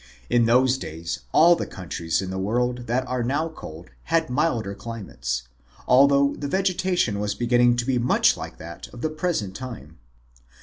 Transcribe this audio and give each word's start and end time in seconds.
In 0.31 0.45
those 0.47 0.79
days 0.79 1.19
all 1.31 1.55
the 1.55 1.67
countries 1.67 2.23
in 2.23 2.31
the 2.31 2.39
world 2.39 2.87
that 2.87 3.05
are 3.05 3.21
now 3.21 3.49
cold 3.49 3.91
had 4.05 4.31
milder 4.31 4.73
climates, 4.73 5.43
although 5.87 6.33
the 6.33 6.47
vegetation 6.47 7.19
was 7.19 7.35
beginning 7.35 7.75
to 7.75 7.85
be 7.85 7.99
much 7.99 8.35
like 8.35 8.57
that 8.57 8.87
of 8.95 9.01
the 9.01 9.11
present 9.11 9.55
time. 9.55 9.99